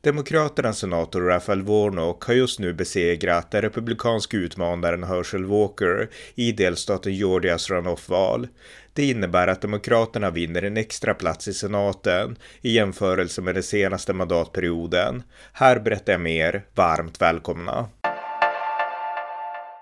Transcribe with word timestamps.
Demokraternas 0.00 0.78
senator 0.78 1.20
Raphael 1.20 1.62
Warnock 1.62 2.24
har 2.24 2.34
just 2.34 2.58
nu 2.58 2.72
besegrat 2.72 3.50
den 3.50 3.62
republikanske 3.62 4.36
utmanaren 4.36 5.04
Herschel 5.04 5.44
Walker 5.44 6.08
i 6.34 6.52
delstaten 6.52 7.14
Georgias 7.14 7.70
runoff-val. 7.70 8.48
Det 8.92 9.04
innebär 9.04 9.48
att 9.48 9.62
Demokraterna 9.62 10.30
vinner 10.30 10.62
en 10.62 10.76
extra 10.76 11.14
plats 11.14 11.48
i 11.48 11.54
senaten 11.54 12.36
i 12.60 12.72
jämförelse 12.72 13.42
med 13.42 13.54
den 13.54 13.62
senaste 13.62 14.12
mandatperioden. 14.12 15.22
Här 15.52 15.78
berättar 15.80 16.12
jag 16.12 16.20
mer. 16.20 16.64
Varmt 16.74 17.20
välkomna! 17.20 17.88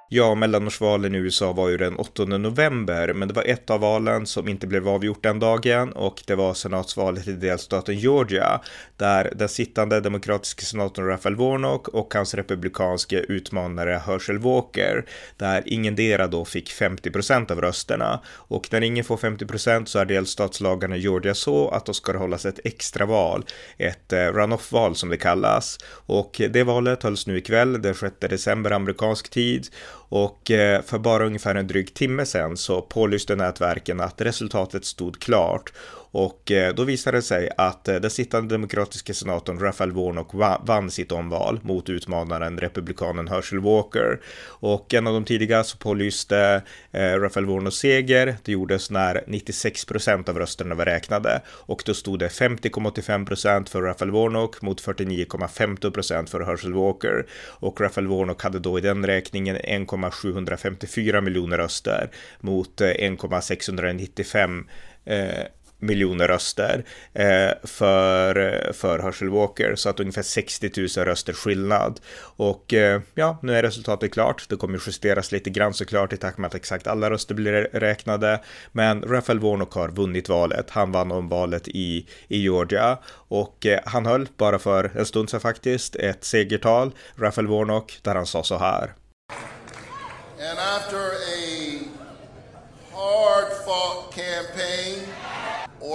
Ja, 0.08 0.34
mellanårsvalen 0.34 1.14
i 1.14 1.18
USA 1.18 1.52
var 1.52 1.68
ju 1.68 1.76
den 1.76 1.96
8 1.96 2.24
november, 2.24 3.12
men 3.12 3.28
det 3.28 3.34
var 3.34 3.42
ett 3.42 3.70
av 3.70 3.80
valen 3.80 4.26
som 4.26 4.48
inte 4.48 4.66
blev 4.66 4.88
avgjort 4.88 5.22
den 5.22 5.38
dagen 5.38 5.92
och 5.92 6.22
det 6.26 6.34
var 6.34 6.54
senatsvalet 6.54 7.28
i 7.28 7.32
delstaten 7.32 7.98
Georgia 7.98 8.60
där 8.96 9.32
den 9.36 9.48
sittande 9.48 10.00
demokratiska 10.00 10.62
senatorn 10.62 11.06
Raphael 11.06 11.36
Warnock 11.36 11.88
och 11.88 12.14
hans 12.14 12.34
republikanske 12.34 13.18
utmanare 13.18 14.02
Herschel 14.06 14.38
Walker, 14.38 15.04
där 15.36 15.62
ingendera 15.66 16.26
då 16.26 16.44
fick 16.44 16.70
50 16.70 17.10
procent 17.10 17.50
av 17.50 17.60
rösterna. 17.60 18.20
Och 18.26 18.68
när 18.72 18.80
ingen 18.80 19.04
får 19.04 19.16
50 19.16 19.46
procent 19.46 19.88
så 19.88 19.98
är 19.98 20.04
delstatslagarna 20.04 20.96
i 20.96 21.00
Georgia 21.00 21.34
så 21.34 21.68
att 21.68 21.86
då 21.86 21.92
ska 21.92 22.12
det 22.12 22.18
hållas 22.18 22.46
ett 22.46 22.60
extraval, 22.64 23.44
ett 23.78 24.12
eh, 24.12 24.18
runoff-val 24.18 24.96
som 24.96 25.08
det 25.08 25.16
kallas. 25.16 25.78
Och 25.90 26.40
det 26.50 26.62
valet 26.62 27.02
hölls 27.02 27.26
nu 27.26 27.38
ikväll, 27.38 27.82
den 27.82 27.94
6 27.94 28.14
december 28.20 28.70
amerikansk 28.70 29.30
tid 29.30 29.68
och 30.08 30.50
eh, 30.50 30.82
för 30.82 30.98
bara 30.98 31.26
ungefär 31.26 31.54
en 31.54 31.66
dryg 31.66 31.94
timme 31.94 32.26
sedan 32.26 32.56
så 32.56 32.82
pålyste 32.82 33.36
nätverken 33.36 34.00
att 34.00 34.20
resultatet 34.20 34.84
stod 34.84 35.20
klart 35.20 35.72
och 36.10 36.50
eh, 36.50 36.74
då 36.74 36.84
visade 36.84 37.18
det 37.18 37.22
sig 37.22 37.50
att 37.56 37.88
eh, 37.88 37.94
den 37.94 38.10
sittande 38.10 38.54
demokratiska 38.54 39.14
senatorn 39.14 39.58
Raphael 39.58 39.92
Warnock 39.92 40.34
vann 40.66 40.90
sitt 40.90 41.12
omval 41.12 41.60
mot 41.62 41.88
utmanaren 41.88 42.58
republikanen 42.58 43.28
Herschel 43.28 43.60
Walker. 43.60 44.20
Och 44.46 44.94
en 44.94 45.06
av 45.06 45.12
de 45.14 45.24
tidiga 45.24 45.64
så 45.64 45.78
pålyste 45.78 46.62
eh, 46.92 47.00
Raphael 47.00 47.46
Warnocks 47.46 47.76
seger. 47.76 48.36
Det 48.44 48.52
gjordes 48.52 48.90
när 48.90 49.24
96 49.26 49.84
procent 49.84 50.28
av 50.28 50.38
rösterna 50.38 50.74
var 50.74 50.84
räknade 50.84 51.40
och 51.48 51.82
då 51.86 51.94
stod 51.94 52.18
det 52.18 52.28
50,85 52.28 53.26
procent 53.26 53.68
för 53.68 53.82
Raphael 53.82 54.10
Warnock 54.10 54.62
mot 54.62 54.82
49,15 54.82 55.90
procent 55.90 56.30
för 56.30 56.40
Herschel 56.40 56.72
Walker. 56.72 57.26
Och 57.48 57.80
Raphael 57.80 58.06
Warnock 58.06 58.42
hade 58.42 58.58
då 58.58 58.78
i 58.78 58.80
den 58.80 59.06
räkningen 59.06 59.56
1,754 59.56 61.20
miljoner 61.20 61.56
röster 61.58 62.10
mot 62.40 62.80
1,695 62.80 64.66
eh, 65.04 65.46
miljoner 65.78 66.28
röster 66.28 66.84
eh, 67.14 67.50
för, 67.64 68.72
för 68.72 68.98
Herschel 68.98 69.28
Walker, 69.28 69.74
så 69.74 69.88
att 69.88 70.00
ungefär 70.00 70.22
60 70.22 70.70
000 70.76 71.06
röster 71.06 71.32
skillnad. 71.32 72.00
Och 72.18 72.74
eh, 72.74 73.00
ja, 73.14 73.38
nu 73.42 73.54
är 73.54 73.62
resultatet 73.62 74.12
klart. 74.12 74.48
Det 74.48 74.56
kommer 74.56 74.80
justeras 74.86 75.32
lite 75.32 75.50
grann 75.50 75.74
såklart 75.74 76.12
i 76.12 76.16
takt 76.16 76.38
med 76.38 76.48
att 76.48 76.54
exakt 76.54 76.86
alla 76.86 77.10
röster 77.10 77.34
blir 77.34 77.52
räknade. 77.72 78.40
Men 78.72 79.02
Raphael 79.02 79.40
Warnock 79.40 79.74
har 79.74 79.88
vunnit 79.88 80.28
valet. 80.28 80.70
Han 80.70 80.92
vann 80.92 81.12
om 81.12 81.28
valet 81.28 81.68
i, 81.68 82.06
i 82.28 82.38
Georgia 82.38 82.98
och 83.28 83.66
eh, 83.66 83.80
han 83.84 84.06
höll 84.06 84.28
bara 84.36 84.58
för 84.58 84.90
en 84.94 85.06
stund 85.06 85.30
sedan 85.30 85.40
faktiskt 85.40 85.96
ett 85.96 86.24
segertal, 86.24 86.92
Raphael 87.16 87.46
Warnock, 87.46 87.98
där 88.02 88.14
han 88.14 88.26
sa 88.26 88.42
så 88.42 88.58
här. 88.58 88.94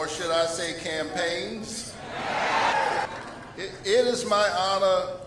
Or 0.01 0.07
should 0.07 0.31
I 0.31 0.47
say 0.47 0.73
campaigns, 0.81 1.93
it, 3.55 3.71
it 3.85 4.07
is 4.07 4.25
my 4.25 4.49
honor 4.49 5.19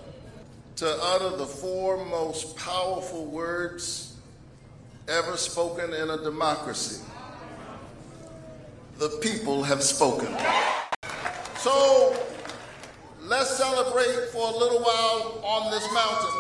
to 0.75 0.99
utter 1.01 1.37
the 1.37 1.47
four 1.47 2.05
most 2.07 2.57
powerful 2.57 3.25
words 3.27 4.17
ever 5.07 5.37
spoken 5.37 5.95
in 5.95 6.11
a 6.11 6.19
democracy. 6.25 7.05
The 8.99 9.11
people 9.23 9.63
have 9.63 9.81
spoken. 9.81 10.37
So 11.59 12.17
let's 13.23 13.57
celebrate 13.57 14.31
for 14.33 14.49
a 14.49 14.57
little 14.57 14.81
while 14.81 15.41
on 15.45 15.71
this 15.71 15.87
mountain. 15.93 16.35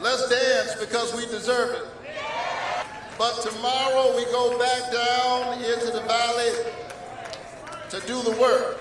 Let's 0.00 0.28
dance 0.28 0.74
because 0.84 1.14
we 1.14 1.26
deserve 1.26 1.76
it. 1.76 1.84
But 3.16 3.40
tomorrow 3.42 4.16
we 4.16 4.24
go 4.32 4.58
back 4.58 4.92
down 4.92 5.62
into 5.62 5.92
the 5.92 6.00
valley 6.00 6.87
to 7.90 8.00
do 8.06 8.22
the 8.22 8.36
work. 8.40 8.78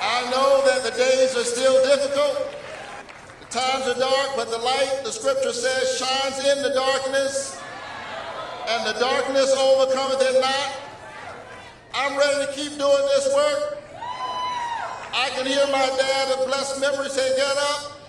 I 0.00 0.30
know 0.30 0.62
that 0.66 0.82
the 0.82 0.96
days 0.96 1.36
are 1.36 1.44
still 1.44 1.82
difficult. 1.84 2.54
The 3.40 3.46
times 3.46 3.86
are 3.86 3.98
dark, 3.98 4.30
but 4.36 4.50
the 4.50 4.58
light, 4.58 5.00
the 5.04 5.12
scripture 5.12 5.52
says, 5.52 5.98
shines 5.98 6.38
in 6.44 6.62
the 6.62 6.70
darkness, 6.74 7.60
and 8.68 8.86
the 8.86 8.98
darkness 8.98 9.52
overcometh 9.56 10.22
it 10.22 10.40
not. 10.40 10.76
I'm 11.94 12.16
ready 12.16 12.46
to 12.46 12.52
keep 12.52 12.78
doing 12.78 13.04
this 13.14 13.34
work. 13.34 13.78
I 15.12 15.30
can 15.34 15.46
hear 15.46 15.66
my 15.66 15.86
dad 15.98 16.38
of 16.38 16.46
blessed 16.46 16.80
memory 16.80 17.08
say, 17.08 17.36
get 17.36 17.56
up, 17.56 18.00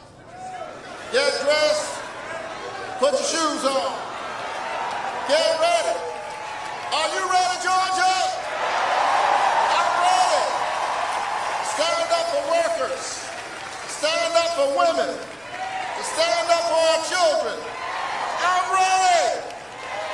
Get 1.11 1.41
dressed. 1.43 1.99
Put 2.99 3.11
your 3.11 3.21
shoes 3.21 3.65
on. 3.65 3.99
Get 5.27 5.59
ready. 5.59 5.99
Are 6.93 7.09
you 7.15 7.29
ready, 7.29 7.57
Georgia? 7.61 8.20
For 14.57 14.67
women. 14.83 15.11
To 15.97 16.03
stand 16.13 16.47
up 16.55 16.63
for 16.71 16.81
our 16.91 17.01
children. 17.11 17.57
I'm 18.49 18.65
ready 18.81 19.25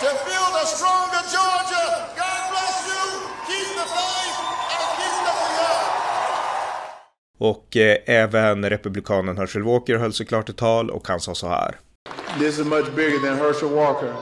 to 0.03 0.09
build 0.27 0.53
a 0.63 0.65
stronger 0.75 1.21
Georgia. 1.35 1.85
God 2.23 2.41
bless 2.51 2.77
you. 2.89 3.03
Keep 3.49 3.69
the 3.79 3.87
faith 3.97 4.37
and 4.75 4.87
keep. 4.97 5.17
Och 7.39 7.77
eh, 7.77 7.97
även 8.05 8.69
republikanen 8.69 9.37
Herschel 9.37 9.63
Walker 9.63 9.95
höll 9.95 10.13
såklart 10.13 10.49
ett 10.49 10.57
tal 10.57 10.89
och 10.89 11.07
han 11.07 11.19
sa 11.19 11.35
så 11.35 11.47
här. 11.47 11.75
This 12.39 12.59
is 12.59 12.65
much 12.65 12.95
bigger 12.95 13.19
than 13.19 13.37
Herschel 13.37 13.69
Walker. 13.69 14.13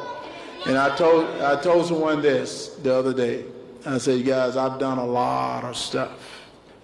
And 0.65 0.77
I 0.77 0.97
told, 0.97 1.25
I 1.41 1.63
told 1.63 1.85
someone 1.85 2.21
this 2.21 2.71
the 2.83 2.99
other 2.99 3.13
day. 3.13 3.43
I 3.85 3.99
said, 3.99 4.25
guys, 4.25 4.55
I've 4.55 4.79
done 4.79 4.99
a 4.99 5.05
lot 5.05 5.63
of 5.63 5.77
stuff. 5.77 6.09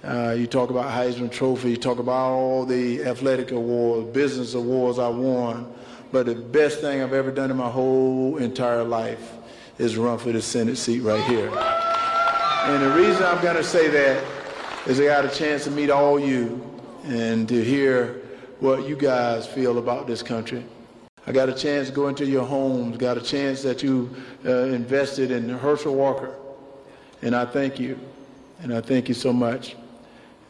Uh, 0.03 0.31
you 0.31 0.47
talk 0.47 0.71
about 0.71 0.91
Heisman 0.91 1.31
Trophy, 1.31 1.71
you 1.71 1.77
talk 1.77 1.99
about 1.99 2.31
all 2.31 2.65
the 2.65 3.03
athletic 3.03 3.51
awards, 3.51 4.09
business 4.11 4.55
awards 4.55 4.97
I 4.97 5.07
won. 5.07 5.71
But 6.11 6.25
the 6.25 6.35
best 6.35 6.81
thing 6.81 7.01
I've 7.01 7.13
ever 7.13 7.31
done 7.31 7.51
in 7.51 7.57
my 7.57 7.69
whole 7.69 8.37
entire 8.37 8.83
life 8.83 9.33
is 9.77 9.97
run 9.97 10.17
for 10.17 10.31
the 10.31 10.41
Senate 10.41 10.77
seat 10.77 11.01
right 11.01 11.23
here. 11.25 11.49
And 11.49 12.83
the 12.83 12.91
reason 12.95 13.23
I'm 13.23 13.41
going 13.43 13.55
to 13.55 13.63
say 13.63 13.89
that 13.89 14.23
is 14.87 14.99
I 14.99 15.05
got 15.05 15.23
a 15.25 15.29
chance 15.29 15.65
to 15.65 15.71
meet 15.71 15.91
all 15.91 16.19
you 16.19 16.67
and 17.03 17.47
to 17.47 17.63
hear 17.63 18.21
what 18.59 18.87
you 18.87 18.95
guys 18.95 19.45
feel 19.45 19.77
about 19.77 20.07
this 20.07 20.23
country. 20.23 20.65
I 21.27 21.31
got 21.31 21.47
a 21.47 21.53
chance 21.53 21.89
to 21.89 21.93
go 21.93 22.07
into 22.07 22.25
your 22.25 22.45
homes, 22.45 22.97
got 22.97 23.17
a 23.17 23.21
chance 23.21 23.61
that 23.61 23.83
you 23.83 24.15
uh, 24.45 24.63
invested 24.65 25.29
in 25.29 25.47
Herschel 25.47 25.93
Walker. 25.93 26.35
And 27.21 27.35
I 27.35 27.45
thank 27.45 27.79
you. 27.79 27.99
And 28.63 28.73
I 28.73 28.81
thank 28.81 29.07
you 29.07 29.15
so 29.15 29.31
much. 29.31 29.75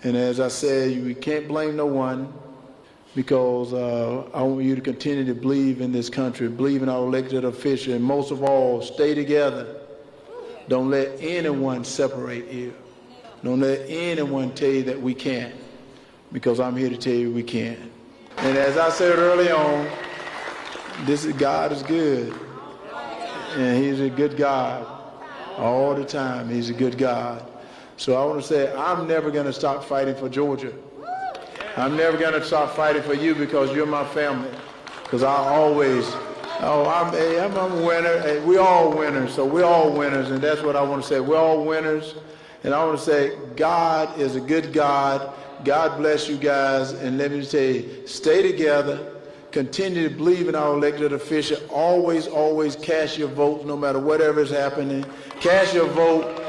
And 0.04 0.18
as 0.18 0.40
I 0.40 0.48
said, 0.48 1.04
we 1.04 1.14
can't 1.14 1.48
blame 1.48 1.76
no 1.76 1.86
one 1.86 2.34
because 3.14 3.74
uh, 3.74 4.30
I 4.34 4.42
want 4.42 4.64
you 4.64 4.76
to 4.76 4.82
continue 4.82 5.26
to 5.26 5.36
believe 5.36 5.82
in 5.82 5.92
this 5.92 6.10
country, 6.10 6.48
believe 6.48 6.82
in 6.82 6.90
our 6.90 7.04
elected 7.04 7.44
officials, 7.44 7.96
and 7.96 8.04
most 8.04 8.32
of 8.32 8.44
all, 8.44 8.82
stay 8.82 9.14
together. 9.14 9.82
Don't 10.70 10.90
let 10.90 11.20
anyone 11.20 11.84
separate 11.84 12.52
you. 12.52 12.74
Don't 13.44 13.60
let 13.60 13.82
anyone 13.90 14.54
tell 14.54 14.70
you 14.70 14.84
that 14.84 15.00
we 15.00 15.14
can't, 15.14 15.54
because 16.32 16.60
I'm 16.60 16.76
here 16.76 16.90
to 16.90 16.98
tell 16.98 17.14
you 17.14 17.32
we 17.32 17.44
can. 17.44 17.92
And 18.38 18.58
as 18.58 18.78
I 18.78 18.90
said 18.90 19.20
early 19.20 19.52
on, 19.52 19.90
this 21.06 21.26
is 21.26 21.34
God 21.34 21.72
is 21.72 21.84
good, 21.84 22.34
and 23.56 23.84
He's 23.84 24.00
a 24.00 24.10
good 24.10 24.38
God 24.38 24.88
all 25.58 25.94
the 25.96 26.06
time. 26.06 26.50
He's 26.50 26.70
a 26.70 26.74
good 26.74 26.98
God. 26.98 27.51
So 28.02 28.16
I 28.16 28.26
want 28.26 28.42
to 28.42 28.48
say 28.48 28.74
I'm 28.76 29.08
never 29.08 29.30
going 29.30 29.46
to 29.46 29.54
stop 29.54 29.84
fighting 29.84 30.16
for 30.16 30.28
Georgia. 30.28 30.74
I'm 31.78 31.96
never 31.96 32.18
going 32.18 32.34
to 32.34 32.44
stop 32.44 32.76
fighting 32.76 33.04
for 33.04 33.14
you 33.14 33.36
because 33.36 33.76
you're 33.76 33.86
my 33.86 34.04
family. 34.06 34.50
Because 35.04 35.22
I 35.22 35.36
always, 35.36 36.12
oh, 36.62 36.88
I'm, 36.88 37.14
I'm 37.14 37.74
a 37.74 37.86
winner. 37.86 38.44
We 38.44 38.58
all 38.58 38.92
winners, 38.92 39.36
so 39.36 39.46
we're 39.46 39.66
all 39.66 39.94
winners, 39.94 40.32
and 40.32 40.42
that's 40.42 40.64
what 40.64 40.76
I 40.76 40.82
want 40.82 41.04
to 41.04 41.08
say. 41.08 41.20
We're 41.20 41.38
all 41.38 41.64
winners. 41.64 42.16
And 42.64 42.74
I 42.74 42.84
want 42.84 42.98
to 42.98 43.06
say, 43.06 43.38
God 43.56 44.20
is 44.20 44.36
a 44.36 44.42
good 44.42 44.74
God. 44.74 45.32
God 45.64 46.00
bless 46.00 46.28
you 46.28 46.38
guys. 46.38 46.94
And 46.94 47.20
let 47.20 47.30
me 47.30 47.44
say, 47.44 48.04
stay 48.08 48.42
together. 48.42 49.14
Continue 49.52 50.10
to 50.10 50.16
believe 50.16 50.50
in 50.50 50.56
our 50.56 50.74
elected 50.74 51.14
official. 51.14 51.60
Always, 51.70 52.26
always 52.26 52.76
cast 52.76 53.20
your 53.20 53.28
vote 53.28 53.64
no 53.64 53.78
matter 53.78 54.00
whatever 54.00 54.42
is 54.42 54.50
happening. 54.50 55.06
Cast 55.40 55.76
your 55.76 55.88
vote 55.90 56.41